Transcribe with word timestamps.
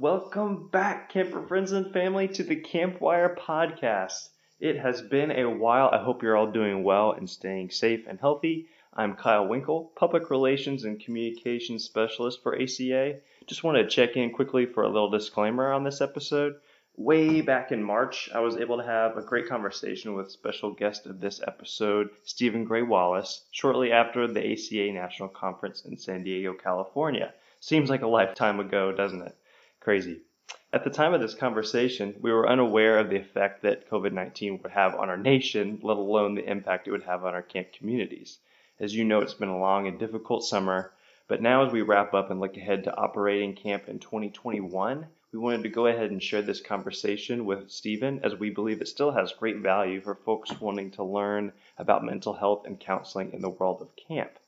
Welcome 0.00 0.68
back, 0.68 1.10
camper 1.10 1.42
friends 1.46 1.72
and 1.72 1.92
family, 1.92 2.26
to 2.28 2.42
the 2.42 2.56
Campwire 2.56 3.36
podcast. 3.36 4.30
It 4.58 4.78
has 4.78 5.02
been 5.02 5.30
a 5.30 5.44
while. 5.44 5.90
I 5.92 6.02
hope 6.02 6.22
you're 6.22 6.38
all 6.38 6.50
doing 6.50 6.84
well 6.84 7.12
and 7.12 7.28
staying 7.28 7.68
safe 7.68 8.06
and 8.08 8.18
healthy. 8.18 8.68
I'm 8.94 9.14
Kyle 9.14 9.46
Winkle, 9.46 9.92
Public 9.96 10.30
Relations 10.30 10.84
and 10.84 10.98
Communications 10.98 11.84
Specialist 11.84 12.42
for 12.42 12.58
ACA. 12.58 13.16
Just 13.46 13.62
want 13.62 13.76
to 13.76 13.86
check 13.86 14.16
in 14.16 14.30
quickly 14.32 14.64
for 14.64 14.84
a 14.84 14.88
little 14.88 15.10
disclaimer 15.10 15.70
on 15.70 15.84
this 15.84 16.00
episode. 16.00 16.54
Way 16.96 17.42
back 17.42 17.70
in 17.70 17.82
March, 17.82 18.30
I 18.34 18.40
was 18.40 18.56
able 18.56 18.78
to 18.78 18.86
have 18.86 19.18
a 19.18 19.22
great 19.22 19.48
conversation 19.48 20.14
with 20.14 20.32
special 20.32 20.72
guest 20.72 21.04
of 21.04 21.20
this 21.20 21.42
episode, 21.46 22.08
Stephen 22.24 22.64
Gray 22.64 22.80
Wallace, 22.80 23.44
shortly 23.50 23.92
after 23.92 24.26
the 24.26 24.50
ACA 24.50 24.92
National 24.92 25.28
Conference 25.28 25.84
in 25.84 25.98
San 25.98 26.24
Diego, 26.24 26.54
California. 26.54 27.34
Seems 27.60 27.90
like 27.90 28.00
a 28.00 28.06
lifetime 28.06 28.60
ago, 28.60 28.92
doesn't 28.92 29.20
it? 29.20 29.36
Crazy. 29.80 30.20
At 30.72 30.84
the 30.84 30.90
time 30.90 31.14
of 31.14 31.22
this 31.22 31.34
conversation, 31.34 32.14
we 32.20 32.30
were 32.30 32.48
unaware 32.48 32.98
of 32.98 33.08
the 33.08 33.16
effect 33.16 33.62
that 33.62 33.88
COVID 33.88 34.12
19 34.12 34.60
would 34.62 34.72
have 34.72 34.94
on 34.94 35.08
our 35.08 35.16
nation, 35.16 35.80
let 35.82 35.96
alone 35.96 36.34
the 36.34 36.48
impact 36.48 36.86
it 36.86 36.90
would 36.90 37.04
have 37.04 37.24
on 37.24 37.32
our 37.32 37.42
camp 37.42 37.72
communities. 37.72 38.38
As 38.78 38.94
you 38.94 39.04
know, 39.04 39.20
it's 39.20 39.34
been 39.34 39.48
a 39.48 39.58
long 39.58 39.86
and 39.86 39.98
difficult 39.98 40.44
summer, 40.44 40.92
but 41.28 41.40
now 41.40 41.64
as 41.64 41.72
we 41.72 41.80
wrap 41.80 42.12
up 42.12 42.30
and 42.30 42.40
look 42.40 42.58
ahead 42.58 42.84
to 42.84 42.96
operating 42.96 43.54
camp 43.54 43.88
in 43.88 43.98
2021, 43.98 45.06
we 45.32 45.38
wanted 45.38 45.62
to 45.62 45.70
go 45.70 45.86
ahead 45.86 46.10
and 46.10 46.22
share 46.22 46.42
this 46.42 46.60
conversation 46.60 47.46
with 47.46 47.70
Stephen 47.70 48.20
as 48.22 48.34
we 48.34 48.50
believe 48.50 48.80
it 48.80 48.88
still 48.88 49.12
has 49.12 49.32
great 49.32 49.58
value 49.58 50.00
for 50.02 50.14
folks 50.14 50.60
wanting 50.60 50.90
to 50.90 51.04
learn 51.04 51.52
about 51.78 52.04
mental 52.04 52.34
health 52.34 52.66
and 52.66 52.78
counseling 52.78 53.32
in 53.32 53.40
the 53.40 53.48
world 53.48 53.80
of 53.80 53.96
camp. 53.96 54.38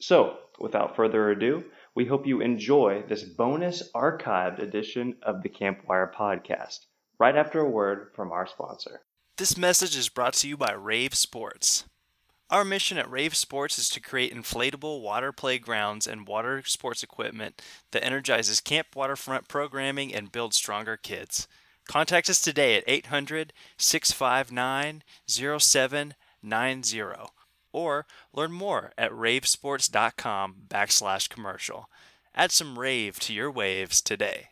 So, 0.00 0.38
without 0.58 0.96
further 0.96 1.30
ado, 1.30 1.64
we 1.94 2.06
hope 2.06 2.26
you 2.26 2.40
enjoy 2.40 3.02
this 3.08 3.24
bonus 3.24 3.90
archived 3.94 4.60
edition 4.60 5.16
of 5.22 5.42
the 5.42 5.48
Campwire 5.48 6.12
podcast, 6.12 6.86
right 7.18 7.36
after 7.36 7.60
a 7.60 7.68
word 7.68 8.10
from 8.14 8.32
our 8.32 8.46
sponsor. 8.46 9.02
This 9.36 9.56
message 9.56 9.96
is 9.96 10.08
brought 10.08 10.34
to 10.34 10.48
you 10.48 10.56
by 10.56 10.72
Rave 10.72 11.14
Sports. 11.14 11.84
Our 12.50 12.64
mission 12.64 12.98
at 12.98 13.10
Rave 13.10 13.36
Sports 13.36 13.78
is 13.78 13.88
to 13.90 14.00
create 14.00 14.34
inflatable 14.34 15.02
water 15.02 15.32
playgrounds 15.32 16.06
and 16.06 16.26
water 16.26 16.62
sports 16.64 17.02
equipment 17.02 17.62
that 17.92 18.04
energizes 18.04 18.60
camp 18.60 18.88
waterfront 18.94 19.48
programming 19.48 20.14
and 20.14 20.32
builds 20.32 20.56
stronger 20.56 20.96
kids. 20.96 21.46
Contact 21.86 22.28
us 22.28 22.40
today 22.40 22.76
at 22.76 22.84
800 22.86 23.52
659 23.78 25.02
0790 25.26 27.39
or 27.72 28.06
learn 28.32 28.52
more 28.52 28.92
at 28.96 29.10
ravesports.com 29.12 30.56
backslash 30.68 31.28
commercial. 31.28 31.88
Add 32.34 32.52
some 32.52 32.78
rave 32.78 33.18
to 33.20 33.32
your 33.32 33.50
waves 33.50 34.00
today. 34.00 34.49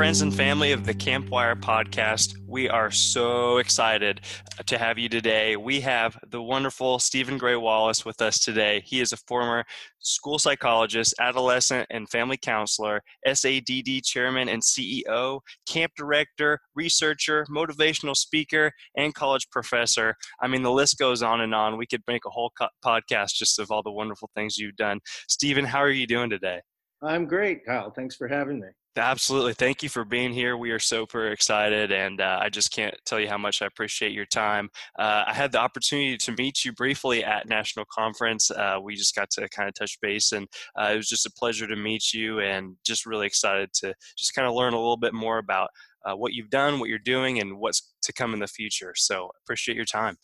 Friends 0.00 0.22
and 0.22 0.34
family 0.34 0.72
of 0.72 0.86
the 0.86 0.94
Campwire 0.94 1.54
podcast. 1.60 2.34
We 2.46 2.70
are 2.70 2.90
so 2.90 3.58
excited 3.58 4.22
to 4.64 4.78
have 4.78 4.96
you 4.96 5.10
today. 5.10 5.56
We 5.56 5.78
have 5.82 6.18
the 6.30 6.40
wonderful 6.40 6.98
Stephen 6.98 7.36
Gray 7.36 7.56
Wallace 7.56 8.02
with 8.02 8.22
us 8.22 8.38
today. 8.38 8.82
He 8.86 9.02
is 9.02 9.12
a 9.12 9.18
former 9.18 9.62
school 9.98 10.38
psychologist, 10.38 11.14
adolescent 11.20 11.86
and 11.90 12.08
family 12.08 12.38
counselor, 12.38 13.02
SADD 13.26 14.02
chairman 14.02 14.48
and 14.48 14.62
CEO, 14.62 15.40
camp 15.68 15.92
director, 15.98 16.58
researcher, 16.74 17.44
motivational 17.54 18.16
speaker, 18.16 18.72
and 18.96 19.14
college 19.14 19.50
professor. 19.50 20.14
I 20.40 20.48
mean, 20.48 20.62
the 20.62 20.72
list 20.72 20.96
goes 20.96 21.22
on 21.22 21.42
and 21.42 21.54
on. 21.54 21.76
We 21.76 21.86
could 21.86 22.04
make 22.08 22.24
a 22.24 22.30
whole 22.30 22.52
podcast 22.82 23.34
just 23.34 23.58
of 23.58 23.70
all 23.70 23.82
the 23.82 23.92
wonderful 23.92 24.30
things 24.34 24.56
you've 24.56 24.76
done. 24.76 25.00
Stephen, 25.28 25.66
how 25.66 25.80
are 25.80 25.90
you 25.90 26.06
doing 26.06 26.30
today? 26.30 26.62
I'm 27.02 27.26
great, 27.26 27.66
Kyle. 27.66 27.90
Thanks 27.90 28.16
for 28.16 28.28
having 28.28 28.60
me. 28.60 28.68
Absolutely. 28.96 29.54
Thank 29.54 29.84
you 29.84 29.88
for 29.88 30.04
being 30.04 30.32
here. 30.32 30.56
We 30.56 30.72
are 30.72 30.80
super 30.80 31.28
excited, 31.28 31.92
and 31.92 32.20
uh, 32.20 32.40
I 32.42 32.48
just 32.48 32.72
can't 32.72 32.94
tell 33.06 33.20
you 33.20 33.28
how 33.28 33.38
much 33.38 33.62
I 33.62 33.66
appreciate 33.66 34.10
your 34.12 34.26
time. 34.26 34.68
Uh, 34.98 35.22
I 35.28 35.32
had 35.32 35.52
the 35.52 35.60
opportunity 35.60 36.16
to 36.16 36.32
meet 36.32 36.64
you 36.64 36.72
briefly 36.72 37.24
at 37.24 37.48
National 37.48 37.84
Conference. 37.92 38.50
Uh, 38.50 38.78
we 38.82 38.96
just 38.96 39.14
got 39.14 39.30
to 39.30 39.48
kind 39.50 39.68
of 39.68 39.74
touch 39.74 39.96
base, 40.02 40.32
and 40.32 40.48
uh, 40.76 40.90
it 40.92 40.96
was 40.96 41.08
just 41.08 41.24
a 41.24 41.30
pleasure 41.30 41.68
to 41.68 41.76
meet 41.76 42.12
you, 42.12 42.40
and 42.40 42.74
just 42.84 43.06
really 43.06 43.28
excited 43.28 43.72
to 43.74 43.94
just 44.18 44.34
kind 44.34 44.48
of 44.48 44.54
learn 44.54 44.72
a 44.74 44.78
little 44.78 44.96
bit 44.96 45.14
more 45.14 45.38
about 45.38 45.70
uh, 46.04 46.14
what 46.16 46.32
you've 46.32 46.50
done, 46.50 46.80
what 46.80 46.88
you're 46.88 46.98
doing, 46.98 47.38
and 47.38 47.58
what's 47.60 47.92
to 48.02 48.12
come 48.12 48.34
in 48.34 48.40
the 48.40 48.48
future. 48.48 48.92
So, 48.96 49.30
appreciate 49.44 49.76
your 49.76 49.84
time. 49.84 50.16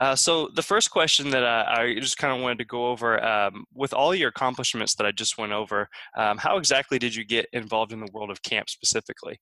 Uh, 0.00 0.16
so 0.16 0.48
the 0.54 0.62
first 0.62 0.90
question 0.90 1.30
that 1.30 1.44
I, 1.44 1.82
I 1.82 1.94
just 2.00 2.16
kind 2.16 2.34
of 2.34 2.42
wanted 2.42 2.58
to 2.58 2.64
go 2.64 2.86
over, 2.86 3.22
um, 3.22 3.64
with 3.74 3.92
all 3.92 4.14
your 4.14 4.30
accomplishments 4.30 4.94
that 4.94 5.06
I 5.06 5.12
just 5.12 5.36
went 5.36 5.52
over, 5.52 5.88
um, 6.16 6.38
how 6.38 6.56
exactly 6.56 6.98
did 6.98 7.14
you 7.14 7.24
get 7.24 7.46
involved 7.52 7.92
in 7.92 8.00
the 8.00 8.08
world 8.12 8.30
of 8.30 8.42
camp 8.42 8.70
specifically? 8.70 9.38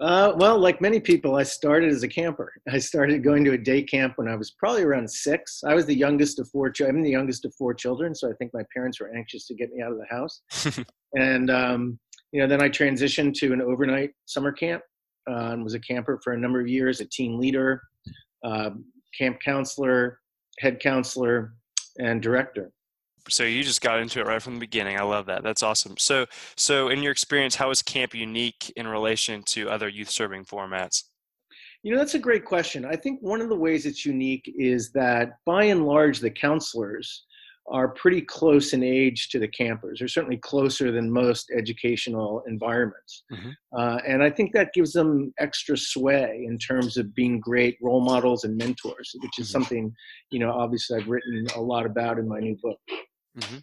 Uh, 0.00 0.32
well, 0.36 0.56
like 0.58 0.80
many 0.80 1.00
people, 1.00 1.34
I 1.34 1.42
started 1.42 1.90
as 1.90 2.04
a 2.04 2.08
camper. 2.08 2.52
I 2.70 2.78
started 2.78 3.24
going 3.24 3.44
to 3.44 3.52
a 3.52 3.58
day 3.58 3.82
camp 3.82 4.14
when 4.16 4.28
I 4.28 4.36
was 4.36 4.52
probably 4.52 4.84
around 4.84 5.10
six. 5.10 5.62
I 5.66 5.74
was 5.74 5.86
the 5.86 5.94
youngest 5.94 6.38
of 6.38 6.48
four. 6.48 6.72
I'm 6.80 7.02
the 7.02 7.10
youngest 7.10 7.44
of 7.44 7.52
four 7.56 7.74
children, 7.74 8.14
so 8.14 8.30
I 8.30 8.32
think 8.34 8.52
my 8.54 8.62
parents 8.72 9.00
were 9.00 9.12
anxious 9.14 9.46
to 9.48 9.54
get 9.54 9.72
me 9.72 9.82
out 9.82 9.90
of 9.90 9.98
the 9.98 10.06
house. 10.08 10.40
and 11.16 11.50
um, 11.50 11.98
you 12.30 12.40
know, 12.40 12.46
then 12.46 12.62
I 12.62 12.68
transitioned 12.68 13.34
to 13.34 13.52
an 13.52 13.60
overnight 13.60 14.10
summer 14.26 14.52
camp 14.52 14.82
uh, 15.28 15.50
and 15.52 15.64
was 15.64 15.74
a 15.74 15.80
camper 15.80 16.20
for 16.22 16.32
a 16.32 16.38
number 16.38 16.60
of 16.60 16.68
years, 16.68 17.00
a 17.00 17.06
team 17.06 17.38
leader, 17.38 17.82
uh, 18.44 18.70
camp 19.16 19.38
counselor, 19.44 20.20
head 20.58 20.80
counselor, 20.80 21.54
and 21.98 22.22
director. 22.22 22.72
So 23.28 23.44
you 23.44 23.62
just 23.62 23.82
got 23.82 24.00
into 24.00 24.20
it 24.20 24.26
right 24.26 24.40
from 24.40 24.54
the 24.54 24.60
beginning. 24.60 24.98
I 24.98 25.02
love 25.02 25.26
that. 25.26 25.42
That's 25.42 25.62
awesome. 25.62 25.96
So, 25.98 26.26
so 26.56 26.88
in 26.88 27.02
your 27.02 27.12
experience, 27.12 27.54
how 27.54 27.70
is 27.70 27.82
camp 27.82 28.14
unique 28.14 28.72
in 28.76 28.86
relation 28.86 29.42
to 29.48 29.68
other 29.68 29.88
youth 29.88 30.10
serving 30.10 30.46
formats? 30.46 31.04
You 31.82 31.92
know, 31.92 31.98
that's 31.98 32.14
a 32.14 32.18
great 32.18 32.44
question. 32.44 32.84
I 32.84 32.96
think 32.96 33.20
one 33.20 33.40
of 33.40 33.48
the 33.48 33.56
ways 33.56 33.86
it's 33.86 34.04
unique 34.04 34.52
is 34.58 34.90
that 34.92 35.38
by 35.44 35.64
and 35.64 35.86
large, 35.86 36.20
the 36.20 36.30
counselors 36.30 37.24
are 37.70 37.88
pretty 37.88 38.22
close 38.22 38.72
in 38.72 38.82
age 38.82 39.28
to 39.28 39.38
the 39.38 39.48
campers. 39.48 39.98
They're 39.98 40.08
certainly 40.08 40.38
closer 40.38 40.90
than 40.90 41.10
most 41.10 41.50
educational 41.56 42.42
environments. 42.46 43.24
Mm-hmm. 43.32 43.50
Uh, 43.78 43.98
and 44.06 44.22
I 44.22 44.30
think 44.30 44.52
that 44.52 44.72
gives 44.72 44.92
them 44.92 45.32
extra 45.38 45.76
sway 45.76 46.44
in 46.46 46.58
terms 46.58 46.96
of 46.96 47.14
being 47.14 47.40
great 47.40 47.76
role 47.82 48.00
models 48.00 48.44
and 48.44 48.56
mentors, 48.56 49.14
which 49.20 49.38
is 49.38 49.46
mm-hmm. 49.46 49.52
something, 49.52 49.94
you 50.30 50.38
know, 50.38 50.52
obviously 50.52 50.98
I've 50.98 51.08
written 51.08 51.46
a 51.56 51.60
lot 51.60 51.86
about 51.86 52.18
in 52.18 52.26
my 52.26 52.40
new 52.40 52.56
book. 52.62 52.80
Mm-hmm. 53.38 53.58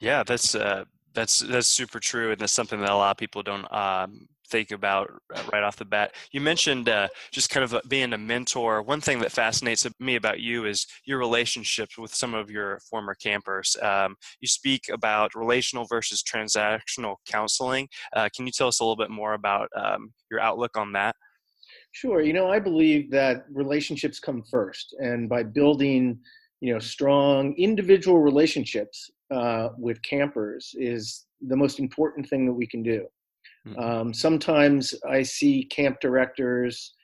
Yeah, 0.00 0.22
that's, 0.22 0.54
uh, 0.54 0.84
that's, 1.14 1.40
that's 1.40 1.68
super 1.68 2.00
true. 2.00 2.30
And 2.30 2.40
that's 2.40 2.52
something 2.52 2.80
that 2.80 2.90
a 2.90 2.96
lot 2.96 3.10
of 3.10 3.16
people 3.16 3.42
don't 3.42 3.70
um, 3.72 4.28
think 4.48 4.70
about 4.70 5.10
right 5.52 5.62
off 5.62 5.76
the 5.76 5.84
bat. 5.84 6.14
You 6.32 6.40
mentioned 6.40 6.88
uh, 6.88 7.08
just 7.30 7.50
kind 7.50 7.64
of 7.64 7.74
uh, 7.74 7.80
being 7.88 8.12
a 8.12 8.18
mentor. 8.18 8.82
One 8.82 9.00
thing 9.00 9.20
that 9.20 9.32
fascinates 9.32 9.86
me 10.00 10.16
about 10.16 10.40
you 10.40 10.66
is 10.66 10.86
your 11.04 11.18
relationships 11.18 11.98
with 11.98 12.14
some 12.14 12.34
of 12.34 12.50
your 12.50 12.80
former 12.90 13.14
campers. 13.14 13.76
Um, 13.82 14.16
you 14.40 14.48
speak 14.48 14.88
about 14.92 15.34
relational 15.34 15.86
versus 15.86 16.22
transactional 16.22 17.16
counseling. 17.26 17.88
Uh, 18.14 18.28
can 18.34 18.46
you 18.46 18.52
tell 18.52 18.68
us 18.68 18.80
a 18.80 18.84
little 18.84 18.96
bit 18.96 19.10
more 19.10 19.34
about 19.34 19.68
um, 19.76 20.12
your 20.30 20.40
outlook 20.40 20.76
on 20.76 20.92
that? 20.92 21.14
Sure. 21.92 22.20
You 22.20 22.32
know, 22.32 22.48
I 22.50 22.58
believe 22.58 23.10
that 23.10 23.44
relationships 23.50 24.20
come 24.20 24.42
first, 24.50 24.94
and 24.98 25.28
by 25.28 25.42
building, 25.42 26.18
you 26.60 26.72
know, 26.72 26.78
strong 26.78 27.54
individual 27.54 28.20
relationships 28.20 29.10
uh, 29.30 29.70
with 29.76 30.00
campers 30.02 30.74
is 30.78 31.26
the 31.46 31.56
most 31.56 31.78
important 31.78 32.28
thing 32.28 32.46
that 32.46 32.52
we 32.52 32.66
can 32.66 32.82
do. 32.82 33.06
Mm-hmm. 33.70 33.80
Um, 33.80 34.14
sometimes 34.14 34.94
I 35.08 35.22
see 35.22 35.64
camp 35.64 36.00
directors 36.00 36.94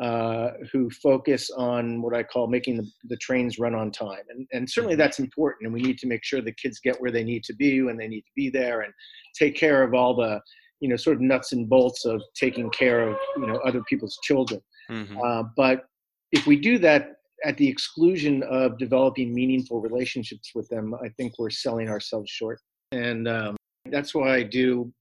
uh, 0.00 0.50
who 0.72 0.90
focus 0.90 1.50
on 1.56 2.02
what 2.02 2.14
I 2.14 2.24
call 2.24 2.48
making 2.48 2.78
the, 2.78 2.90
the 3.04 3.16
trains 3.18 3.58
run 3.58 3.74
on 3.74 3.92
time. 3.92 4.24
And, 4.28 4.46
and 4.52 4.68
certainly 4.68 4.94
mm-hmm. 4.94 5.02
that's 5.02 5.20
important. 5.20 5.66
And 5.66 5.74
we 5.74 5.82
need 5.82 5.98
to 5.98 6.08
make 6.08 6.24
sure 6.24 6.40
the 6.40 6.52
kids 6.52 6.80
get 6.80 7.00
where 7.00 7.12
they 7.12 7.22
need 7.22 7.44
to 7.44 7.54
be 7.54 7.80
when 7.82 7.96
they 7.96 8.08
need 8.08 8.22
to 8.22 8.32
be 8.34 8.50
there 8.50 8.80
and 8.80 8.92
take 9.38 9.56
care 9.56 9.82
of 9.82 9.94
all 9.94 10.16
the, 10.16 10.40
you 10.80 10.88
know, 10.88 10.96
sort 10.96 11.16
of 11.16 11.22
nuts 11.22 11.52
and 11.52 11.68
bolts 11.68 12.04
of 12.04 12.20
taking 12.34 12.70
care 12.70 13.08
of, 13.08 13.16
you 13.36 13.46
know, 13.46 13.56
other 13.58 13.82
people's 13.88 14.18
children. 14.22 14.60
Mm-hmm. 14.90 15.16
Uh, 15.24 15.44
but 15.56 15.84
if 16.32 16.46
we 16.46 16.56
do 16.56 16.78
that 16.78 17.12
at 17.44 17.56
the 17.56 17.68
exclusion 17.68 18.42
of 18.50 18.78
developing 18.78 19.32
meaningful 19.32 19.80
relationships 19.80 20.50
with 20.54 20.68
them, 20.70 20.94
I 20.94 21.08
think 21.16 21.34
we're 21.38 21.50
selling 21.50 21.88
ourselves 21.88 22.30
short. 22.30 22.60
And 22.90 23.28
um, 23.28 23.56
that's 23.90 24.14
why 24.14 24.34
I 24.34 24.42
do 24.42 24.92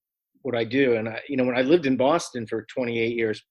what 0.43 0.55
I 0.55 0.63
do. 0.63 0.95
And 0.95 1.09
I, 1.09 1.19
you 1.27 1.35
know, 1.35 1.43
when 1.43 1.57
I 1.57 1.61
lived 1.61 1.85
in 1.85 1.97
Boston 1.97 2.45
for 2.45 2.65
28 2.73 3.15
years, 3.15 3.41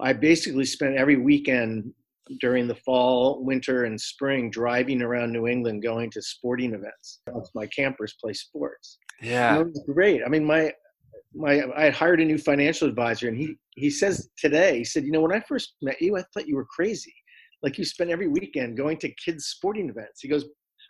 I 0.00 0.12
basically 0.12 0.64
spent 0.64 0.96
every 0.96 1.16
weekend 1.16 1.92
during 2.40 2.68
the 2.68 2.74
fall, 2.74 3.44
winter, 3.44 3.84
and 3.84 4.00
spring, 4.00 4.50
driving 4.50 5.02
around 5.02 5.32
New 5.32 5.46
England, 5.46 5.82
going 5.82 6.10
to 6.10 6.22
sporting 6.22 6.72
events. 6.72 7.20
My 7.54 7.66
campers 7.66 8.14
play 8.20 8.32
sports. 8.32 8.98
Yeah, 9.20 9.58
it 9.58 9.66
was 9.66 9.84
great. 9.86 10.22
I 10.24 10.28
mean, 10.28 10.44
my 10.44 10.72
my 11.34 11.62
I 11.76 11.84
had 11.84 11.94
hired 11.94 12.20
a 12.20 12.24
new 12.24 12.38
financial 12.38 12.88
advisor, 12.88 13.28
and 13.28 13.36
he 13.36 13.56
he 13.74 13.90
says 13.90 14.28
today, 14.38 14.78
he 14.78 14.84
said, 14.84 15.04
you 15.04 15.12
know, 15.12 15.20
when 15.20 15.32
I 15.32 15.40
first 15.40 15.74
met 15.82 16.00
you, 16.00 16.16
I 16.16 16.24
thought 16.32 16.48
you 16.48 16.56
were 16.56 16.66
crazy. 16.66 17.14
Like 17.62 17.78
you 17.78 17.84
spent 17.84 18.10
every 18.10 18.28
weekend 18.28 18.76
going 18.76 18.98
to 18.98 19.14
kids' 19.24 19.46
sporting 19.46 19.88
events. 19.88 20.20
He 20.20 20.28
goes, 20.28 20.44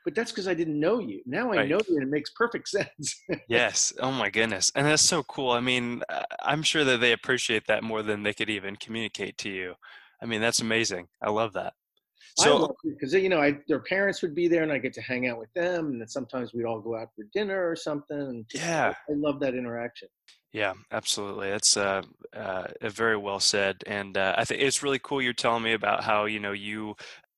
but 0.05 0.15
that's 0.15 0.33
because 0.33 0.49
I 0.49 0.55
didn't 0.55 0.79
know 0.79 0.99
you. 0.99 1.23
Now 1.27 1.53
I 1.53 1.59
right. 1.59 1.69
know 1.69 1.81
you, 1.89 1.97
and 1.97 2.03
it 2.03 2.11
makes 2.11 2.31
perfect 2.31 2.69
sense. 2.69 3.23
yes. 3.49 3.93
Oh 4.01 4.13
my 4.13 4.31
goodness, 4.31 4.73
and 4.75 4.87
that's 4.87 5.03
so 5.03 5.23
cool. 5.23 5.51
I 5.51 5.61
mean, 5.61 6.03
I'm 6.43 6.63
sure 6.63 6.85
that 6.85 7.01
they 7.01 7.13
appreciate 7.13 7.67
that 7.67 7.83
more 7.83 8.03
than 8.03 8.23
they 8.23 8.35
could 8.35 8.51
even 8.51 8.77
communicate 8.77 9.39
to 9.39 9.51
you. 9.51 9.75
I 10.23 10.27
mean, 10.27 10.41
that's 10.41 10.61
amazing. 10.61 11.09
I 11.21 11.31
love 11.31 11.53
that. 11.55 11.75
So, 12.37 12.75
because 12.85 13.13
you 13.13 13.29
know, 13.29 13.41
I, 13.41 13.59
their 13.69 13.81
parents 13.81 14.23
would 14.23 14.35
be 14.35 14.49
there, 14.49 14.63
and 14.63 14.73
I 14.73 14.79
get 14.79 14.95
to 14.95 15.03
hang 15.03 15.29
out 15.29 15.39
with 15.39 15.53
them, 15.55 15.89
and 15.89 16.01
then 16.01 16.09
sometimes 16.09 16.55
we'd 16.55 16.65
all 16.65 16.81
go 16.81 16.97
out 16.97 17.09
for 17.15 17.25
dinner 17.35 17.69
or 17.69 17.77
something. 17.77 18.47
yeah, 18.55 18.95
I, 19.09 19.13
I 19.13 19.17
love 19.17 19.41
that 19.41 19.55
interaction. 19.55 20.09
Yeah, 20.53 20.75
absolutely. 20.91 21.51
That's 21.51 21.77
uh, 21.77 22.03
uh, 22.35 22.69
very 22.83 23.17
well 23.17 23.41
said, 23.41 23.83
and 23.87 24.17
uh, 24.17 24.35
I 24.37 24.45
think 24.45 24.63
it's 24.63 24.83
really 24.83 24.99
cool. 24.99 25.23
You're 25.23 25.33
telling 25.33 25.63
me 25.63 25.73
about 25.73 26.05
how 26.05 26.27
you 26.27 26.41
know 26.41 26.53
you 26.53 26.95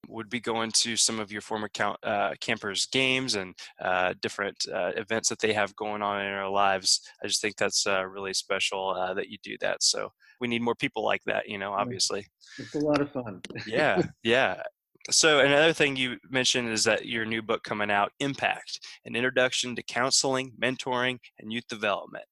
would 0.08 0.28
be 0.28 0.40
going 0.40 0.70
to 0.72 0.96
some 0.96 1.20
of 1.20 1.32
your 1.32 1.40
former 1.40 1.68
count, 1.68 1.98
uh, 2.02 2.34
campers' 2.40 2.86
games 2.86 3.34
and 3.34 3.54
uh, 3.80 4.14
different 4.20 4.66
uh, 4.72 4.92
events 4.96 5.28
that 5.28 5.38
they 5.40 5.52
have 5.52 5.74
going 5.76 6.02
on 6.02 6.20
in 6.20 6.26
their 6.26 6.48
lives. 6.48 7.00
I 7.22 7.26
just 7.26 7.40
think 7.40 7.56
that's 7.56 7.86
uh, 7.86 8.04
really 8.06 8.34
special 8.34 8.90
uh, 8.90 9.14
that 9.14 9.28
you 9.28 9.38
do 9.42 9.56
that. 9.60 9.82
So 9.82 10.10
we 10.40 10.48
need 10.48 10.62
more 10.62 10.74
people 10.74 11.04
like 11.04 11.22
that, 11.26 11.48
you 11.48 11.58
know, 11.58 11.72
obviously. 11.72 12.26
It's 12.58 12.74
a 12.74 12.80
lot 12.80 13.00
of 13.00 13.10
fun. 13.10 13.40
yeah, 13.66 14.02
yeah. 14.22 14.62
So 15.10 15.40
another 15.40 15.74
thing 15.74 15.96
you 15.96 16.16
mentioned 16.30 16.70
is 16.70 16.84
that 16.84 17.06
your 17.06 17.26
new 17.26 17.42
book 17.42 17.62
coming 17.62 17.90
out, 17.90 18.12
Impact: 18.20 18.80
An 19.04 19.16
Introduction 19.16 19.76
to 19.76 19.82
Counseling, 19.82 20.52
Mentoring, 20.60 21.18
and 21.38 21.52
Youth 21.52 21.68
Development 21.68 22.24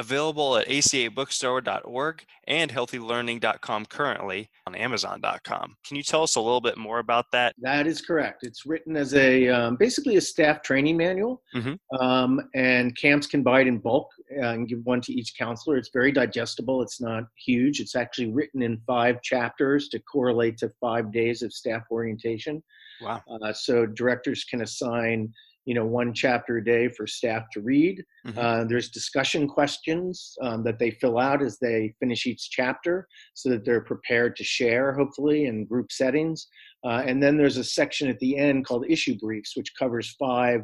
available 0.00 0.56
at 0.56 0.66
acabookstore.org 0.66 2.24
and 2.48 2.70
healthylearning.com 2.70 3.86
currently 3.86 4.48
on 4.66 4.74
amazon.com. 4.74 5.76
Can 5.86 5.96
you 5.96 6.02
tell 6.02 6.22
us 6.22 6.36
a 6.36 6.40
little 6.40 6.60
bit 6.60 6.78
more 6.78 6.98
about 6.98 7.26
that? 7.32 7.54
That 7.58 7.86
is 7.86 8.00
correct. 8.00 8.40
It's 8.42 8.64
written 8.66 8.96
as 8.96 9.14
a 9.14 9.48
um, 9.48 9.76
basically 9.76 10.16
a 10.16 10.20
staff 10.20 10.62
training 10.62 10.96
manual, 10.96 11.42
mm-hmm. 11.54 11.74
um, 12.04 12.40
and 12.54 12.96
camps 12.96 13.26
can 13.26 13.42
buy 13.42 13.60
it 13.60 13.66
in 13.66 13.78
bulk 13.78 14.08
uh, 14.42 14.48
and 14.48 14.66
give 14.66 14.80
one 14.84 15.00
to 15.02 15.12
each 15.12 15.34
counselor. 15.38 15.76
It's 15.76 15.90
very 15.92 16.10
digestible. 16.10 16.82
It's 16.82 17.00
not 17.00 17.24
huge. 17.36 17.78
It's 17.78 17.94
actually 17.94 18.32
written 18.32 18.62
in 18.62 18.80
five 18.86 19.22
chapters 19.22 19.88
to 19.90 19.98
correlate 20.00 20.56
to 20.58 20.70
five 20.80 21.12
days 21.12 21.42
of 21.42 21.52
staff 21.52 21.82
orientation. 21.90 22.62
Wow. 23.02 23.22
Uh, 23.30 23.52
so 23.52 23.86
directors 23.86 24.44
can 24.44 24.62
assign 24.62 25.32
you 25.64 25.74
know 25.74 25.84
one 25.84 26.12
chapter 26.12 26.56
a 26.58 26.64
day 26.64 26.88
for 26.88 27.06
staff 27.06 27.44
to 27.52 27.60
read. 27.60 28.02
Mm-hmm. 28.26 28.38
uh, 28.38 28.64
there's 28.64 28.90
discussion 28.90 29.46
questions 29.48 30.34
um, 30.42 30.64
that 30.64 30.78
they 30.78 30.90
fill 30.90 31.18
out 31.18 31.42
as 31.42 31.58
they 31.58 31.94
finish 32.00 32.26
each 32.26 32.50
chapter 32.50 33.06
so 33.34 33.50
that 33.50 33.64
they're 33.64 33.82
prepared 33.82 34.36
to 34.36 34.44
share 34.44 34.92
hopefully 34.92 35.46
in 35.46 35.66
group 35.66 35.92
settings. 35.92 36.48
Uh, 36.84 37.02
and 37.06 37.22
then 37.22 37.36
there's 37.36 37.58
a 37.58 37.64
section 37.64 38.08
at 38.08 38.18
the 38.20 38.36
end 38.36 38.64
called 38.64 38.86
issue 38.88 39.16
briefs 39.18 39.56
which 39.56 39.72
covers 39.78 40.16
five 40.18 40.62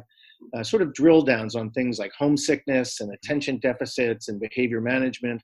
uh, 0.55 0.63
sort 0.63 0.81
of 0.81 0.93
drill 0.93 1.21
downs 1.21 1.55
on 1.55 1.71
things 1.71 1.99
like 1.99 2.11
homesickness 2.17 3.01
and 3.01 3.13
attention 3.13 3.57
deficits 3.57 4.27
and 4.29 4.39
behavior 4.39 4.81
management 4.81 5.41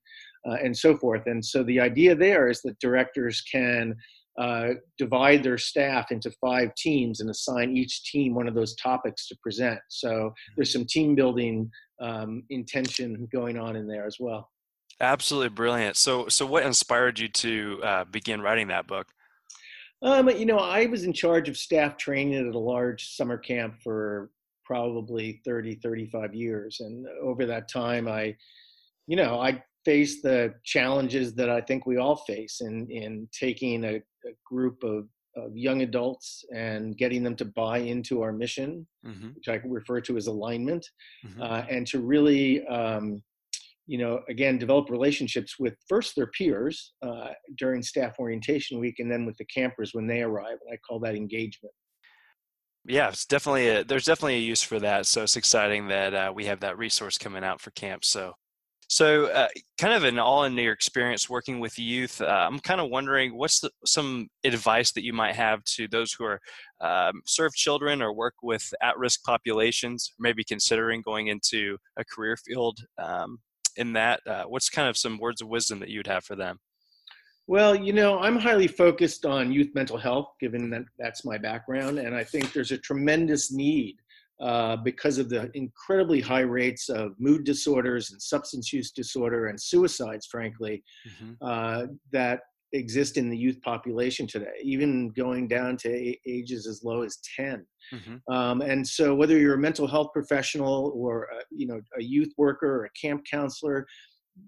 uh, 0.47 0.55
and 0.63 0.75
so 0.75 0.97
forth. 0.97 1.23
And 1.25 1.43
so 1.43 1.63
the 1.63 1.79
idea 1.79 2.15
there 2.15 2.49
is 2.49 2.61
that 2.61 2.79
directors 2.79 3.41
can 3.41 3.95
uh, 4.39 4.69
divide 4.97 5.43
their 5.43 5.57
staff 5.57 6.11
into 6.11 6.31
five 6.41 6.73
teams 6.75 7.19
and 7.19 7.29
assign 7.29 7.75
each 7.75 8.03
team 8.11 8.33
one 8.33 8.47
of 8.47 8.55
those 8.55 8.75
topics 8.75 9.27
to 9.27 9.37
present. 9.43 9.79
So 9.89 10.33
there's 10.55 10.73
some 10.73 10.85
team 10.85 11.15
building 11.15 11.69
um, 12.01 12.43
intention 12.49 13.27
going 13.31 13.57
on 13.57 13.75
in 13.75 13.87
there 13.87 14.05
as 14.05 14.17
well. 14.19 14.49
Absolutely 14.99 15.49
brilliant. 15.49 15.97
So, 15.97 16.27
so 16.27 16.45
what 16.45 16.65
inspired 16.65 17.19
you 17.19 17.27
to 17.27 17.79
uh, 17.83 18.03
begin 18.05 18.41
writing 18.41 18.67
that 18.69 18.87
book? 18.87 19.07
Um, 20.01 20.29
you 20.29 20.45
know, 20.45 20.57
I 20.57 20.85
was 20.87 21.03
in 21.03 21.13
charge 21.13 21.47
of 21.47 21.57
staff 21.57 21.97
training 21.97 22.35
at 22.35 22.53
a 22.53 22.59
large 22.59 23.15
summer 23.15 23.37
camp 23.37 23.75
for 23.81 24.29
probably 24.65 25.41
30, 25.45 25.75
35 25.75 26.33
years. 26.33 26.79
And 26.79 27.05
over 27.21 27.45
that 27.45 27.69
time, 27.69 28.07
I, 28.07 28.35
you 29.07 29.15
know, 29.15 29.39
I 29.39 29.63
face 29.85 30.21
the 30.21 30.53
challenges 30.63 31.33
that 31.35 31.49
I 31.49 31.61
think 31.61 31.85
we 31.85 31.97
all 31.97 32.15
face 32.15 32.61
in 32.61 32.89
in 32.89 33.27
taking 33.31 33.83
a, 33.83 33.95
a 33.95 34.31
group 34.45 34.83
of, 34.83 35.07
of, 35.35 35.55
young 35.55 35.81
adults 35.81 36.43
and 36.55 36.97
getting 36.97 37.23
them 37.23 37.35
to 37.37 37.45
buy 37.45 37.79
into 37.79 38.21
our 38.21 38.31
mission, 38.31 38.87
mm-hmm. 39.05 39.29
which 39.29 39.47
I 39.49 39.59
refer 39.65 40.01
to 40.01 40.17
as 40.17 40.27
alignment, 40.27 40.87
mm-hmm. 41.25 41.41
uh, 41.41 41.63
and 41.69 41.85
to 41.87 41.99
really, 41.99 42.65
um, 42.67 43.21
you 43.85 43.97
know, 43.97 44.21
again, 44.29 44.57
develop 44.57 44.89
relationships 44.89 45.59
with 45.59 45.75
first 45.89 46.15
their 46.15 46.27
peers 46.27 46.93
uh, 47.01 47.29
during 47.57 47.81
staff 47.81 48.15
orientation 48.19 48.79
week, 48.79 48.99
and 48.99 49.11
then 49.11 49.25
with 49.25 49.37
the 49.37 49.45
campers 49.45 49.93
when 49.93 50.07
they 50.07 50.21
arrive. 50.21 50.57
And 50.65 50.73
I 50.73 50.77
call 50.87 50.99
that 51.01 51.15
engagement. 51.15 51.73
Yeah, 52.85 53.09
it's 53.09 53.25
definitely 53.25 53.69
a, 53.69 53.83
there's 53.83 54.05
definitely 54.05 54.35
a 54.35 54.39
use 54.39 54.61
for 54.61 54.79
that. 54.79 55.05
So 55.05 55.23
it's 55.23 55.37
exciting 55.37 55.87
that 55.87 56.13
uh, 56.13 56.33
we 56.35 56.45
have 56.45 56.59
that 56.61 56.77
resource 56.77 57.17
coming 57.17 57.43
out 57.43 57.61
for 57.61 57.71
camps. 57.71 58.09
So 58.09 58.33
so, 58.93 59.25
uh, 59.25 59.47
kind 59.79 59.95
of 59.95 60.03
an 60.03 60.19
all 60.19 60.43
in 60.43 60.55
your 60.55 60.71
experience 60.71 61.27
working 61.27 61.59
with 61.59 61.79
youth, 61.79 62.21
uh, 62.21 62.25
I'm 62.47 62.59
kind 62.59 62.79
of 62.79 62.91
wondering 62.91 63.35
what's 63.35 63.59
the, 63.59 63.71
some 63.87 64.27
advice 64.43 64.91
that 64.91 65.03
you 65.03 65.13
might 65.13 65.33
have 65.33 65.63
to 65.63 65.87
those 65.87 66.13
who 66.13 66.25
are 66.25 66.39
um, 66.79 67.23
serve 67.25 67.55
children 67.55 68.03
or 68.03 68.13
work 68.13 68.35
with 68.43 68.71
at 68.83 68.95
risk 68.99 69.23
populations, 69.23 70.13
maybe 70.19 70.43
considering 70.43 71.01
going 71.01 71.29
into 71.29 71.75
a 71.97 72.05
career 72.05 72.37
field 72.37 72.77
um, 72.99 73.39
in 73.77 73.93
that? 73.93 74.19
Uh, 74.27 74.43
what's 74.43 74.69
kind 74.69 74.87
of 74.87 74.95
some 74.95 75.17
words 75.17 75.41
of 75.41 75.47
wisdom 75.47 75.79
that 75.79 75.89
you'd 75.89 76.05
have 76.05 76.23
for 76.23 76.35
them? 76.35 76.59
Well, 77.47 77.75
you 77.75 77.93
know, 77.93 78.19
I'm 78.19 78.37
highly 78.37 78.67
focused 78.67 79.25
on 79.25 79.51
youth 79.51 79.73
mental 79.73 79.97
health, 79.97 80.33
given 80.39 80.69
that 80.69 80.83
that's 80.99 81.25
my 81.25 81.39
background, 81.39 81.97
and 81.97 82.15
I 82.15 82.23
think 82.23 82.53
there's 82.53 82.71
a 82.71 82.77
tremendous 82.77 83.51
need 83.51 83.95
uh, 84.43 84.75
because 84.75 85.17
of 85.17 85.29
the 85.29 85.49
incredibly 85.53 86.19
high 86.19 86.41
rates 86.41 86.89
of 86.89 87.13
mood 87.17 87.45
disorders 87.45 88.11
and 88.11 88.21
substance 88.21 88.73
use 88.73 88.91
disorder 88.91 89.47
and 89.47 89.59
suicides, 89.59 90.27
frankly, 90.29 90.83
mm-hmm. 91.07 91.31
uh, 91.41 91.85
that 92.11 92.41
exist 92.73 93.17
in 93.17 93.29
the 93.29 93.37
youth 93.37 93.61
population 93.61 94.27
today, 94.27 94.51
even 94.61 95.11
going 95.11 95.47
down 95.47 95.77
to 95.77 96.15
ages 96.27 96.67
as 96.67 96.83
low 96.83 97.03
as 97.03 97.19
10. 97.37 97.65
Mm-hmm. 97.93 98.33
Um, 98.33 98.61
and 98.61 98.85
so, 98.85 99.15
whether 99.15 99.39
you're 99.39 99.53
a 99.53 99.59
mental 99.59 99.87
health 99.87 100.09
professional 100.11 100.91
or 100.93 101.23
a, 101.23 101.43
you 101.49 101.65
know 101.65 101.79
a 101.97 102.03
youth 102.03 102.33
worker 102.37 102.81
or 102.81 102.85
a 102.85 102.89
camp 102.99 103.21
counselor, 103.29 103.87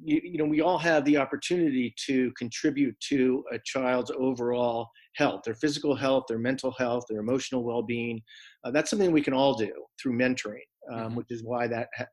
you, 0.04 0.22
you 0.24 0.38
know 0.38 0.46
we 0.46 0.62
all 0.62 0.78
have 0.78 1.06
the 1.06 1.18
opportunity 1.18 1.94
to 2.06 2.32
contribute 2.38 2.96
to 3.10 3.44
a 3.52 3.60
child's 3.66 4.12
overall 4.18 4.90
health, 5.16 5.42
their 5.46 5.56
physical 5.56 5.96
health, 5.96 6.26
their 6.28 6.40
mental 6.40 6.74
health, 6.78 7.06
their 7.10 7.20
emotional 7.20 7.64
well-being. 7.64 8.22
Uh, 8.64 8.72
that's 8.72 8.90
something 8.90 9.12
we 9.12 9.22
can 9.22 9.34
all 9.34 9.56
do 9.56 9.72
through 10.02 10.18
mentoring, 10.18 10.60
um, 10.92 11.00
mm-hmm. 11.00 11.16
which 11.16 11.28
is 11.30 11.44
why 11.44 11.68
that 11.68 11.88
ha- 11.96 12.06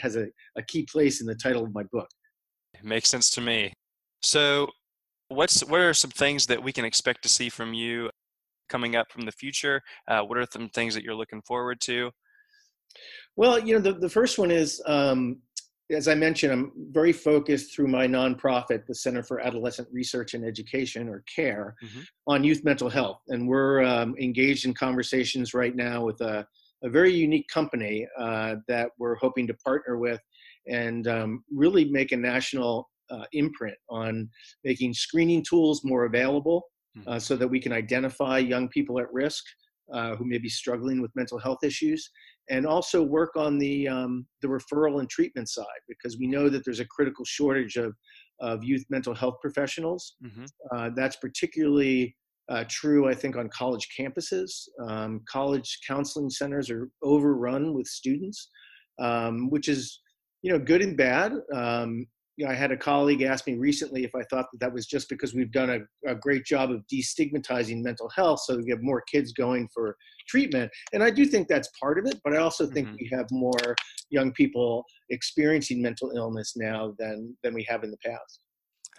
has 0.00 0.16
a, 0.16 0.26
a 0.56 0.62
key 0.64 0.86
place 0.90 1.20
in 1.20 1.26
the 1.26 1.34
title 1.34 1.64
of 1.64 1.72
my 1.74 1.84
book. 1.92 2.08
It 2.74 2.84
makes 2.84 3.08
sense 3.08 3.30
to 3.30 3.40
me. 3.40 3.72
So, 4.22 4.68
what's 5.28 5.60
what 5.64 5.80
are 5.80 5.94
some 5.94 6.10
things 6.10 6.46
that 6.46 6.62
we 6.62 6.72
can 6.72 6.84
expect 6.84 7.22
to 7.22 7.28
see 7.28 7.48
from 7.48 7.74
you 7.74 8.10
coming 8.68 8.96
up 8.96 9.10
from 9.10 9.24
the 9.24 9.32
future? 9.32 9.80
Uh, 10.08 10.22
what 10.22 10.38
are 10.38 10.46
some 10.50 10.68
things 10.70 10.94
that 10.94 11.04
you're 11.04 11.14
looking 11.14 11.42
forward 11.42 11.80
to? 11.82 12.10
Well, 13.36 13.58
you 13.58 13.74
know, 13.74 13.80
the, 13.80 13.92
the 13.92 14.08
first 14.08 14.38
one 14.38 14.50
is 14.50 14.82
um, 14.86 15.38
as 15.90 16.08
I 16.08 16.14
mentioned, 16.14 16.52
I'm 16.52 16.72
very 16.90 17.12
focused 17.12 17.74
through 17.74 17.88
my 17.88 18.06
nonprofit, 18.06 18.86
the 18.86 18.94
Center 18.94 19.22
for 19.22 19.40
Adolescent 19.40 19.88
Research 19.90 20.34
and 20.34 20.44
Education, 20.44 21.08
or 21.08 21.24
CARE, 21.34 21.74
mm-hmm. 21.82 22.00
on 22.26 22.44
youth 22.44 22.62
mental 22.64 22.90
health. 22.90 23.20
And 23.28 23.48
we're 23.48 23.82
um, 23.82 24.14
engaged 24.20 24.66
in 24.66 24.74
conversations 24.74 25.54
right 25.54 25.74
now 25.74 26.04
with 26.04 26.20
a, 26.20 26.46
a 26.84 26.90
very 26.90 27.12
unique 27.12 27.48
company 27.48 28.06
uh, 28.18 28.56
that 28.68 28.90
we're 28.98 29.16
hoping 29.16 29.46
to 29.46 29.54
partner 29.54 29.96
with 29.96 30.20
and 30.66 31.08
um, 31.08 31.42
really 31.50 31.86
make 31.86 32.12
a 32.12 32.16
national 32.16 32.88
uh, 33.10 33.24
imprint 33.32 33.76
on 33.88 34.28
making 34.64 34.92
screening 34.92 35.42
tools 35.42 35.82
more 35.84 36.04
available 36.04 36.64
mm-hmm. 36.96 37.08
uh, 37.08 37.18
so 37.18 37.34
that 37.36 37.48
we 37.48 37.58
can 37.58 37.72
identify 37.72 38.36
young 38.36 38.68
people 38.68 38.98
at 38.98 39.10
risk 39.12 39.42
uh, 39.92 40.16
who 40.16 40.24
may 40.24 40.38
be 40.38 40.48
struggling 40.48 41.00
with 41.00 41.10
mental 41.14 41.38
health 41.38 41.58
issues 41.62 42.10
and 42.50 42.66
also 42.66 43.02
work 43.02 43.36
on 43.36 43.58
the 43.58 43.88
um, 43.88 44.26
the 44.42 44.48
referral 44.48 45.00
and 45.00 45.08
treatment 45.08 45.48
side 45.48 45.64
because 45.88 46.18
we 46.18 46.26
know 46.26 46.48
that 46.48 46.64
there's 46.64 46.80
a 46.80 46.86
critical 46.86 47.24
shortage 47.24 47.76
of 47.76 47.94
of 48.40 48.62
youth 48.62 48.84
mental 48.88 49.14
health 49.14 49.36
professionals. 49.40 50.14
Mm-hmm. 50.24 50.44
Uh, 50.72 50.90
that's 50.94 51.16
particularly 51.16 52.16
uh, 52.48 52.64
true, 52.68 53.08
I 53.08 53.14
think, 53.14 53.36
on 53.36 53.48
college 53.50 53.88
campuses. 53.98 54.68
Um, 54.86 55.20
college 55.28 55.80
counseling 55.86 56.30
centers 56.30 56.70
are 56.70 56.88
overrun 57.02 57.74
with 57.74 57.86
students, 57.86 58.48
um, 58.98 59.50
which 59.50 59.68
is 59.68 60.00
you 60.42 60.52
know 60.52 60.58
good 60.58 60.82
and 60.82 60.96
bad. 60.96 61.32
Um, 61.54 62.06
you 62.38 62.44
know, 62.44 62.52
I 62.52 62.54
had 62.54 62.70
a 62.70 62.76
colleague 62.76 63.22
ask 63.22 63.48
me 63.48 63.54
recently 63.54 64.04
if 64.04 64.14
I 64.14 64.22
thought 64.30 64.46
that 64.52 64.60
that 64.60 64.72
was 64.72 64.86
just 64.86 65.08
because 65.08 65.34
we've 65.34 65.50
done 65.50 65.70
a, 65.70 66.10
a 66.10 66.14
great 66.14 66.44
job 66.44 66.70
of 66.70 66.84
destigmatizing 66.86 67.82
mental 67.82 68.08
health, 68.10 68.40
so 68.44 68.56
we 68.56 68.70
have 68.70 68.80
more 68.80 69.02
kids 69.10 69.32
going 69.32 69.68
for 69.74 69.96
treatment. 70.28 70.70
And 70.92 71.02
I 71.02 71.10
do 71.10 71.26
think 71.26 71.48
that's 71.48 71.68
part 71.80 71.98
of 71.98 72.06
it, 72.06 72.20
but 72.22 72.34
I 72.34 72.38
also 72.38 72.68
think 72.68 72.86
mm-hmm. 72.86 72.96
we 73.00 73.10
have 73.12 73.26
more 73.32 73.74
young 74.10 74.30
people 74.32 74.84
experiencing 75.10 75.82
mental 75.82 76.12
illness 76.14 76.52
now 76.56 76.94
than 76.96 77.36
than 77.42 77.54
we 77.54 77.66
have 77.68 77.82
in 77.82 77.90
the 77.90 77.98
past. 78.06 78.40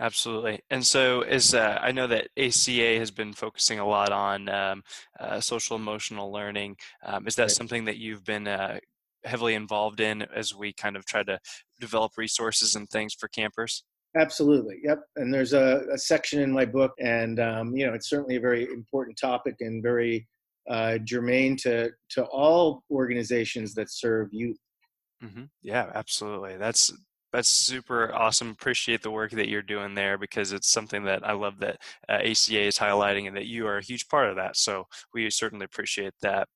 Absolutely. 0.01 0.59
And 0.69 0.85
so, 0.85 1.21
is 1.21 1.53
uh, 1.53 1.79
I 1.81 1.93
know 1.93 2.07
that 2.07 2.27
ACA 2.37 2.97
has 2.99 3.11
been 3.11 3.31
focusing 3.31 3.79
a 3.79 3.87
lot 3.87 4.11
on 4.11 4.49
um, 4.49 4.83
uh, 5.17 5.39
social 5.39 5.77
emotional 5.77 6.31
learning. 6.31 6.75
Um, 7.05 7.25
is 7.25 7.35
that 7.35 7.43
right. 7.43 7.51
something 7.51 7.85
that 7.85 7.97
you've 7.97 8.25
been 8.25 8.47
uh, 8.47 8.79
heavily 9.25 9.53
involved 9.53 9.99
in 9.99 10.23
as 10.35 10.55
we 10.55 10.73
kind 10.73 10.95
of 10.95 11.05
try 11.05 11.23
to 11.23 11.39
develop 11.79 12.13
resources 12.17 12.75
and 12.75 12.89
things 12.89 13.13
for 13.13 13.27
campers? 13.29 13.83
Absolutely. 14.17 14.77
Yep. 14.83 15.01
And 15.17 15.33
there's 15.33 15.53
a, 15.53 15.83
a 15.93 15.97
section 15.97 16.41
in 16.41 16.51
my 16.51 16.65
book, 16.65 16.93
and 16.99 17.39
um, 17.39 17.75
you 17.75 17.85
know, 17.85 17.93
it's 17.93 18.09
certainly 18.09 18.37
a 18.37 18.41
very 18.41 18.63
important 18.63 19.17
topic 19.17 19.55
and 19.59 19.83
very 19.83 20.27
uh, 20.69 20.97
germane 20.99 21.55
to 21.57 21.91
to 22.09 22.23
all 22.25 22.83
organizations 22.91 23.73
that 23.75 23.91
serve 23.91 24.29
youth. 24.31 24.57
Mm-hmm. 25.23 25.45
Yeah, 25.61 25.91
absolutely. 25.93 26.57
That's 26.57 26.91
that's 27.31 27.49
super 27.49 28.13
awesome. 28.13 28.49
Appreciate 28.49 29.03
the 29.03 29.11
work 29.11 29.31
that 29.31 29.49
you're 29.49 29.61
doing 29.61 29.93
there 29.93 30.17
because 30.17 30.51
it's 30.51 30.71
something 30.71 31.03
that 31.03 31.27
I 31.27 31.33
love 31.33 31.59
that 31.59 31.77
uh, 32.07 32.13
ACA 32.13 32.61
is 32.61 32.77
highlighting 32.77 33.27
and 33.27 33.37
that 33.37 33.45
you 33.45 33.67
are 33.67 33.77
a 33.77 33.83
huge 33.83 34.07
part 34.07 34.29
of 34.29 34.35
that. 34.37 34.57
So 34.57 34.85
we 35.13 35.29
certainly 35.29 35.65
appreciate 35.65 36.13
that. 36.21 36.47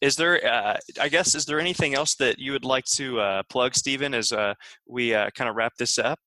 Is 0.00 0.16
there, 0.16 0.44
uh, 0.46 0.76
I 1.00 1.08
guess, 1.08 1.34
is 1.34 1.44
there 1.44 1.60
anything 1.60 1.94
else 1.94 2.14
that 2.16 2.38
you 2.38 2.52
would 2.52 2.64
like 2.64 2.86
to 2.96 3.20
uh, 3.20 3.42
plug, 3.50 3.74
Stephen, 3.74 4.14
as 4.14 4.32
uh, 4.32 4.54
we 4.86 5.14
uh, 5.14 5.30
kind 5.36 5.50
of 5.50 5.56
wrap 5.56 5.72
this 5.78 5.98
up? 5.98 6.18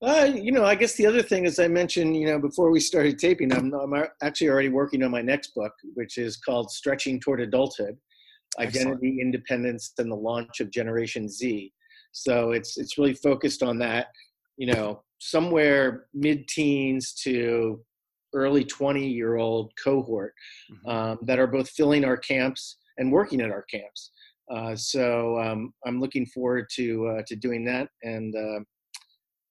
Uh, 0.00 0.30
you 0.32 0.52
know, 0.52 0.64
I 0.64 0.74
guess 0.74 0.94
the 0.94 1.06
other 1.06 1.22
thing, 1.22 1.44
as 1.44 1.58
I 1.58 1.68
mentioned, 1.68 2.16
you 2.16 2.26
know, 2.26 2.38
before 2.38 2.70
we 2.70 2.80
started 2.80 3.18
taping, 3.18 3.52
I'm, 3.52 3.74
I'm 3.74 4.06
actually 4.22 4.48
already 4.48 4.68
working 4.68 5.02
on 5.02 5.10
my 5.10 5.22
next 5.22 5.54
book, 5.54 5.72
which 5.94 6.18
is 6.18 6.36
called 6.36 6.70
Stretching 6.70 7.20
Toward 7.20 7.40
Adulthood 7.40 7.98
Identity, 8.58 9.08
Excellent. 9.08 9.20
Independence, 9.20 9.92
and 9.98 10.10
the 10.10 10.16
Launch 10.16 10.60
of 10.60 10.70
Generation 10.70 11.28
Z. 11.28 11.72
So 12.12 12.52
it's 12.52 12.78
it's 12.78 12.96
really 12.96 13.14
focused 13.14 13.62
on 13.62 13.78
that, 13.78 14.08
you 14.56 14.72
know, 14.72 15.02
somewhere 15.18 16.06
mid-teens 16.14 17.12
to 17.24 17.84
early 18.34 18.64
20 18.64 19.06
year 19.06 19.36
old 19.36 19.72
cohort 19.82 20.34
mm-hmm. 20.70 20.88
um, 20.88 21.18
that 21.22 21.38
are 21.38 21.46
both 21.46 21.68
filling 21.70 22.04
our 22.04 22.16
camps 22.16 22.78
and 22.98 23.12
working 23.12 23.40
at 23.40 23.50
our 23.50 23.62
camps. 23.62 24.12
Uh, 24.50 24.74
so 24.74 25.38
um, 25.38 25.72
I'm 25.86 26.00
looking 26.00 26.26
forward 26.26 26.66
to 26.74 27.06
uh, 27.08 27.22
to 27.26 27.36
doing 27.36 27.64
that 27.66 27.88
and 28.02 28.34
uh, 28.34 28.60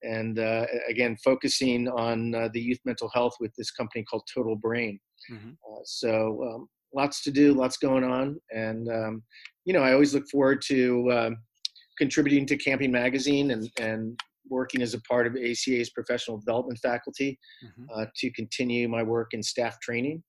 and 0.03 0.39
uh, 0.39 0.65
again 0.89 1.17
focusing 1.24 1.88
on 1.89 2.34
uh, 2.34 2.50
the 2.53 2.62
youth 2.62 2.79
mental 2.86 3.10
health 3.13 3.36
with 3.39 3.51
this 3.57 3.72
company 3.72 4.03
called 4.03 4.24
Total 4.34 4.55
Brain. 4.55 5.00
Mm-hmm. 5.31 5.51
Uh, 5.51 5.81
so 5.86 6.43
um, 6.43 6.67
lots 6.93 7.22
to 7.24 7.31
do, 7.31 7.53
lots 7.53 7.77
going 7.77 8.03
on, 8.03 8.39
and 8.51 8.89
um, 8.89 9.24
you 9.65 9.74
know 9.74 9.81
I 9.81 9.93
always 9.93 10.13
look 10.13 10.27
forward 10.29 10.62
to 10.67 11.12
um, 11.12 11.38
contributing 11.98 12.46
to 12.48 12.57
Camping 12.57 12.91
Magazine 12.91 13.51
and 13.51 13.69
and 13.79 14.19
working 14.50 14.82
as 14.82 14.94
a 14.94 15.01
part 15.01 15.27
of 15.27 15.36
ACA's 15.36 15.89
professional 15.89 16.38
development 16.38 16.80
faculty 16.80 17.39
mm-hmm. 17.63 17.86
uh, 17.94 18.06
to 18.16 18.32
continue 18.32 18.88
my 18.88 19.04
work 19.04 19.34
in 19.34 19.44
staff 19.44 19.80
training. 19.82 20.24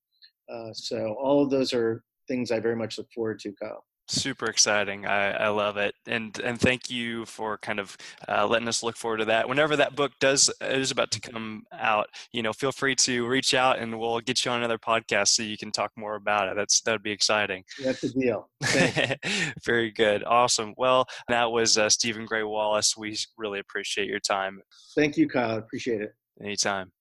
Uh, 0.53 0.73
so 0.73 1.17
all 1.21 1.43
of 1.43 1.51
those 1.51 1.73
are 1.73 2.03
things 2.27 2.51
I 2.51 2.61
very 2.61 2.77
much 2.77 2.99
look 2.99 3.09
forward 3.15 3.39
to, 3.41 3.53
Kyle 3.61 3.85
super 4.09 4.47
exciting. 4.47 5.07
I, 5.07 5.31
I 5.33 5.49
love 5.49 5.77
it. 5.77 5.95
And 6.07 6.39
and 6.41 6.61
thank 6.61 6.91
you 6.91 7.27
for 7.27 7.59
kind 7.59 7.79
of 7.79 7.97
uh, 8.29 8.47
letting 8.47 8.69
us 8.69 8.83
look 8.83 8.97
forward 8.97 9.19
to 9.19 9.25
that. 9.27 9.49
Whenever 9.49 9.77
that 9.77 9.97
book 9.97 10.13
does 10.21 10.51
is 10.61 10.91
about 10.91 11.11
to 11.13 11.21
come 11.21 11.65
out 11.73 12.09
you 12.33 12.43
know 12.43 12.53
feel 12.53 12.73
free 12.73 12.95
to 12.95 13.27
reach 13.27 13.55
out 13.55 13.79
and 13.79 13.99
we'll 13.99 14.21
get 14.21 14.45
you 14.45 14.51
on 14.51 14.59
another 14.59 14.79
podcast 14.79 15.29
so 15.29 15.43
you 15.43 15.57
can 15.57 15.71
talk 15.71 15.93
more 15.97 16.17
about 16.17 16.49
it. 16.49 16.57
That's 16.57 16.81
that 16.83 16.93
would 16.93 17.03
be 17.03 17.13
exciting. 17.13 17.65
That's 17.83 18.01
the 18.01 18.09
deal. 18.09 18.49
Very 19.65 19.91
good. 19.91 20.25
Awesome. 20.25 20.75
Well 20.77 21.07
that 21.29 21.51
was 21.51 21.79
uh, 21.79 21.89
stephen 21.89 22.27
gray 22.27 22.43
wallace. 22.43 22.97
We 22.97 23.17
really 23.37 23.61
appreciate 23.61 24.09
your 24.09 24.21
time. 24.21 24.61
Thank 24.95 25.17
you 25.17 25.29
kyle. 25.29 25.57
Appreciate 25.57 26.01
it. 26.03 26.15
Anytime 26.41 26.93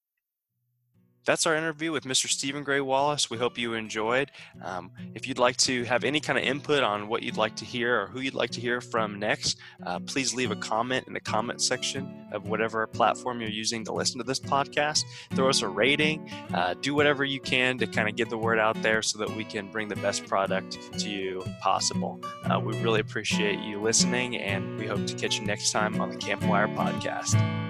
that's 1.27 1.45
our 1.45 1.55
interview 1.55 1.91
with 1.91 2.05
Mr. 2.05 2.29
Stephen 2.29 2.63
Gray 2.63 2.79
Wallace. 2.79 3.29
We 3.29 3.37
hope 3.37 3.57
you 3.57 3.73
enjoyed. 3.73 4.31
Um, 4.63 4.91
if 5.13 5.27
you'd 5.27 5.37
like 5.37 5.57
to 5.57 5.83
have 5.83 6.05
any 6.05 6.21
kind 6.21 6.39
of 6.39 6.45
input 6.45 6.83
on 6.83 7.09
what 7.09 7.21
you'd 7.21 7.35
like 7.35 7.53
to 7.57 7.65
hear 7.65 8.01
or 8.01 8.07
who 8.07 8.21
you'd 8.21 8.33
like 8.33 8.51
to 8.51 8.61
hear 8.61 8.79
from 8.79 9.19
next, 9.19 9.57
uh, 9.85 9.99
please 9.99 10.33
leave 10.33 10.51
a 10.51 10.55
comment 10.55 11.05
in 11.05 11.13
the 11.13 11.19
comment 11.19 11.61
section 11.61 12.25
of 12.31 12.47
whatever 12.47 12.87
platform 12.87 13.41
you're 13.41 13.49
using 13.49 13.83
to 13.83 13.91
listen 13.91 14.17
to 14.19 14.23
this 14.23 14.39
podcast. 14.39 15.03
Throw 15.33 15.49
us 15.49 15.61
a 15.61 15.67
rating, 15.67 16.31
uh, 16.53 16.75
do 16.79 16.95
whatever 16.95 17.25
you 17.25 17.41
can 17.41 17.77
to 17.79 17.87
kind 17.87 18.07
of 18.07 18.15
get 18.15 18.29
the 18.29 18.37
word 18.37 18.57
out 18.57 18.81
there 18.81 19.01
so 19.01 19.19
that 19.19 19.29
we 19.35 19.43
can 19.43 19.69
bring 19.69 19.89
the 19.89 19.97
best 19.97 20.25
product 20.27 20.79
to 20.99 21.09
you 21.09 21.43
possible. 21.59 22.21
Uh, 22.45 22.57
we 22.57 22.81
really 22.81 23.01
appreciate 23.01 23.59
you 23.59 23.81
listening, 23.81 24.37
and 24.37 24.79
we 24.79 24.87
hope 24.87 25.05
to 25.05 25.13
catch 25.13 25.39
you 25.39 25.45
next 25.45 25.71
time 25.71 25.99
on 25.99 26.09
the 26.09 26.15
Campwire 26.15 26.73
podcast. 26.73 27.66